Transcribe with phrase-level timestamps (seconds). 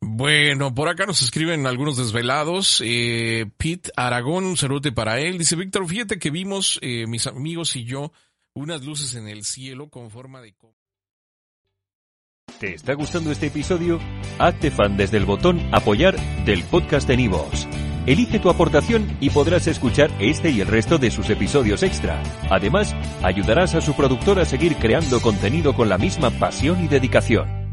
[0.00, 2.82] Bueno, por acá nos escriben algunos desvelados.
[2.84, 5.38] Eh, Pete Aragón, un saludo para él.
[5.38, 8.12] Dice, Víctor, fíjate que vimos, eh, mis amigos y yo,
[8.52, 10.54] unas luces en el cielo con forma de...
[12.60, 13.98] ¿Te está gustando este episodio?
[14.38, 17.66] Hazte fan desde el botón Apoyar del podcast de Nivos.
[18.06, 22.22] Elige tu aportación y podrás escuchar este y el resto de sus episodios extra.
[22.50, 27.63] Además, ayudarás a su productor a seguir creando contenido con la misma pasión y dedicación.